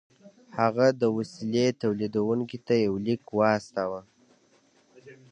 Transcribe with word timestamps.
هغه 0.59 0.87
د 1.01 1.03
وسيلې 1.17 1.67
توليدوونکي 1.81 2.57
ته 2.67 2.73
يو 2.85 2.93
ليک 3.05 3.23
واستاوه. 3.39 4.01